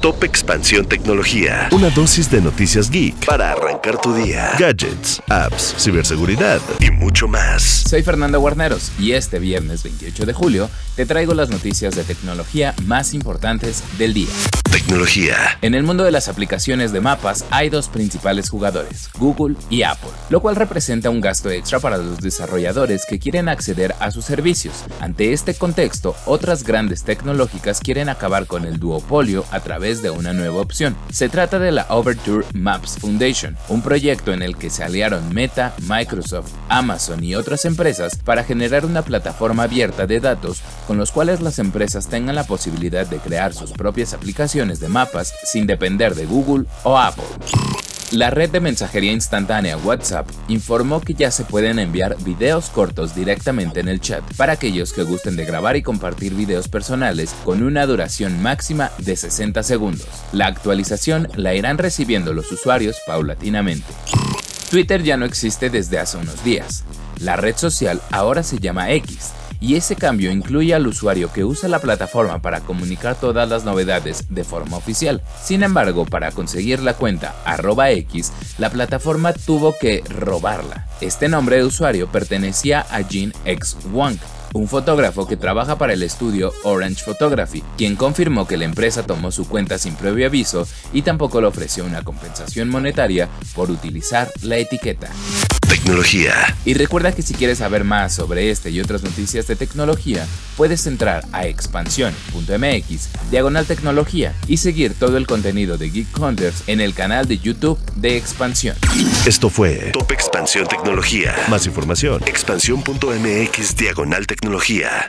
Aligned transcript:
Top 0.00 0.24
Expansión 0.24 0.86
Tecnología. 0.86 1.68
Una 1.72 1.90
dosis 1.90 2.30
de 2.30 2.40
noticias 2.40 2.90
geek 2.90 3.26
para 3.26 3.52
arrancar 3.52 4.00
tu 4.00 4.14
día. 4.14 4.52
Gadgets, 4.58 5.22
apps, 5.28 5.74
ciberseguridad 5.78 6.60
y 6.80 6.90
mucho 6.90 7.28
más. 7.28 7.62
Soy 7.62 8.02
Fernando 8.02 8.40
Guarneros 8.40 8.92
y 8.98 9.12
este 9.12 9.38
viernes 9.38 9.82
28 9.82 10.24
de 10.24 10.32
julio 10.32 10.70
te 10.96 11.04
traigo 11.04 11.34
las 11.34 11.50
noticias 11.50 11.96
de 11.96 12.04
tecnología 12.04 12.74
más 12.86 13.12
importantes 13.12 13.84
del 13.98 14.14
día. 14.14 14.28
Tecnología. 14.70 15.58
En 15.62 15.74
el 15.74 15.82
mundo 15.82 16.04
de 16.04 16.12
las 16.12 16.28
aplicaciones 16.28 16.92
de 16.92 17.00
mapas 17.00 17.44
hay 17.50 17.70
dos 17.70 17.88
principales 17.88 18.48
jugadores, 18.48 19.10
Google 19.18 19.56
y 19.68 19.82
Apple, 19.82 20.10
lo 20.28 20.40
cual 20.40 20.54
representa 20.54 21.10
un 21.10 21.20
gasto 21.20 21.50
extra 21.50 21.80
para 21.80 21.96
los 21.96 22.18
desarrolladores 22.18 23.04
que 23.04 23.18
quieren 23.18 23.48
acceder 23.48 23.96
a 23.98 24.12
sus 24.12 24.24
servicios. 24.24 24.84
Ante 25.00 25.32
este 25.32 25.54
contexto, 25.54 26.14
otras 26.24 26.62
grandes 26.62 27.02
tecnológicas 27.02 27.80
quieren 27.80 28.08
acabar 28.08 28.46
con 28.46 28.64
el 28.64 28.78
duopolio 28.78 29.44
a 29.50 29.58
través 29.58 30.02
de 30.02 30.10
una 30.10 30.32
nueva 30.32 30.60
opción. 30.60 30.94
Se 31.10 31.28
trata 31.28 31.58
de 31.58 31.72
la 31.72 31.86
Overture 31.88 32.46
Maps 32.52 32.96
Foundation, 33.00 33.56
un 33.68 33.82
proyecto 33.82 34.32
en 34.32 34.42
el 34.42 34.56
que 34.56 34.70
se 34.70 34.84
aliaron 34.84 35.34
Meta, 35.34 35.74
Microsoft, 35.88 36.52
Amazon 36.68 37.24
y 37.24 37.34
otras 37.34 37.64
empresas 37.64 38.16
para 38.24 38.44
generar 38.44 38.86
una 38.86 39.02
plataforma 39.02 39.64
abierta 39.64 40.06
de 40.06 40.20
datos 40.20 40.62
con 40.86 40.96
los 40.96 41.10
cuales 41.10 41.40
las 41.40 41.58
empresas 41.58 42.06
tengan 42.06 42.36
la 42.36 42.44
posibilidad 42.44 43.04
de 43.04 43.18
crear 43.18 43.52
sus 43.52 43.72
propias 43.72 44.14
aplicaciones 44.14 44.59
de 44.60 44.88
mapas 44.88 45.32
sin 45.44 45.66
depender 45.66 46.14
de 46.14 46.26
Google 46.26 46.66
o 46.82 46.98
Apple. 46.98 47.24
La 48.10 48.28
red 48.28 48.50
de 48.50 48.60
mensajería 48.60 49.12
instantánea 49.12 49.78
WhatsApp 49.78 50.28
informó 50.48 51.00
que 51.00 51.14
ya 51.14 51.30
se 51.30 51.44
pueden 51.44 51.78
enviar 51.78 52.16
videos 52.22 52.68
cortos 52.68 53.14
directamente 53.14 53.80
en 53.80 53.88
el 53.88 54.00
chat 54.00 54.22
para 54.36 54.54
aquellos 54.54 54.92
que 54.92 55.04
gusten 55.04 55.36
de 55.36 55.46
grabar 55.46 55.76
y 55.76 55.82
compartir 55.82 56.34
videos 56.34 56.68
personales 56.68 57.34
con 57.44 57.62
una 57.62 57.86
duración 57.86 58.42
máxima 58.42 58.90
de 58.98 59.16
60 59.16 59.62
segundos. 59.62 60.08
La 60.32 60.46
actualización 60.46 61.28
la 61.36 61.54
irán 61.54 61.78
recibiendo 61.78 62.34
los 62.34 62.52
usuarios 62.52 62.96
paulatinamente. 63.06 63.86
Twitter 64.70 65.02
ya 65.02 65.16
no 65.16 65.24
existe 65.24 65.70
desde 65.70 65.98
hace 65.98 66.18
unos 66.18 66.44
días. 66.44 66.84
La 67.18 67.36
red 67.36 67.56
social 67.56 68.02
ahora 68.10 68.42
se 68.42 68.58
llama 68.58 68.90
X 68.90 69.32
y 69.60 69.76
ese 69.76 69.96
cambio 69.96 70.32
incluye 70.32 70.74
al 70.74 70.86
usuario 70.86 71.32
que 71.32 71.44
usa 71.44 71.68
la 71.68 71.78
plataforma 71.78 72.40
para 72.40 72.60
comunicar 72.60 73.14
todas 73.14 73.48
las 73.48 73.64
novedades 73.64 74.26
de 74.30 74.44
forma 74.44 74.76
oficial. 74.76 75.22
Sin 75.42 75.62
embargo, 75.62 76.06
para 76.06 76.32
conseguir 76.32 76.80
la 76.80 76.94
cuenta 76.94 77.34
arroba 77.44 77.90
X, 77.90 78.32
la 78.58 78.70
plataforma 78.70 79.32
tuvo 79.32 79.74
que 79.78 80.02
robarla. 80.08 80.86
Este 81.00 81.28
nombre 81.28 81.56
de 81.56 81.64
usuario 81.64 82.08
pertenecía 82.08 82.86
a 82.90 83.02
Jin 83.02 83.32
X 83.44 83.76
Wang, 83.92 84.18
un 84.54 84.68
fotógrafo 84.68 85.26
que 85.26 85.36
trabaja 85.36 85.78
para 85.78 85.92
el 85.92 86.02
estudio 86.02 86.52
Orange 86.64 87.04
Photography, 87.04 87.62
quien 87.76 87.96
confirmó 87.96 88.46
que 88.46 88.56
la 88.56 88.64
empresa 88.64 89.04
tomó 89.04 89.30
su 89.30 89.48
cuenta 89.48 89.78
sin 89.78 89.94
previo 89.94 90.26
aviso 90.26 90.66
y 90.92 91.02
tampoco 91.02 91.40
le 91.40 91.46
ofreció 91.46 91.84
una 91.84 92.02
compensación 92.02 92.68
monetaria 92.68 93.28
por 93.54 93.70
utilizar 93.70 94.30
la 94.42 94.56
etiqueta 94.56 95.10
tecnología. 95.70 96.32
Y 96.64 96.74
recuerda 96.74 97.12
que 97.12 97.22
si 97.22 97.32
quieres 97.32 97.58
saber 97.58 97.84
más 97.84 98.12
sobre 98.14 98.50
este 98.50 98.70
y 98.70 98.80
otras 98.80 99.02
noticias 99.04 99.46
de 99.46 99.54
tecnología, 99.54 100.26
puedes 100.60 100.86
entrar 100.86 101.24
a 101.32 101.46
expansión.mx, 101.46 103.08
diagonal 103.30 103.64
tecnología, 103.64 104.34
y 104.46 104.58
seguir 104.58 104.92
todo 104.92 105.16
el 105.16 105.26
contenido 105.26 105.78
de 105.78 105.88
Geek 105.88 106.18
Hunters 106.20 106.64
en 106.66 106.82
el 106.82 106.92
canal 106.92 107.26
de 107.26 107.38
YouTube 107.38 107.78
de 107.94 108.18
Expansión. 108.18 108.76
Esto 109.24 109.48
fue 109.48 109.90
Top 109.94 110.12
Expansión 110.12 110.66
Tecnología. 110.66 111.34
Más 111.48 111.64
información, 111.64 112.20
expansión.mx, 112.26 113.74
diagonal 113.74 114.26
tecnología. 114.26 115.08